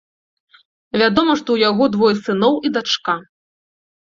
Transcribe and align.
Вядома, 1.01 1.35
што 1.41 1.45
ў 1.53 1.57
яго 1.69 1.83
двое 1.97 2.11
сыноў 2.25 2.53
і 2.69 2.75
дачка. 2.79 3.13